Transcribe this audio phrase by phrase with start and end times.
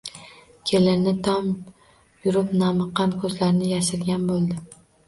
[0.69, 1.53] Kelini tomon
[2.25, 4.63] yurib namiqqan ko‘zlarini yashirgan bo‘ldi.